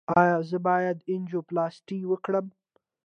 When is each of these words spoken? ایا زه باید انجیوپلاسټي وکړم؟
ایا 0.19 0.37
زه 0.49 0.57
باید 0.67 0.97
انجیوپلاسټي 1.13 1.99
وکړم؟ 2.07 2.45